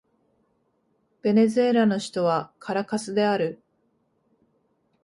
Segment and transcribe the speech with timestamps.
[1.21, 3.61] ベネズエラの首都はカラカスである